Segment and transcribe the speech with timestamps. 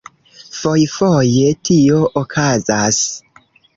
[0.59, 3.03] Fojfoje tio okazas.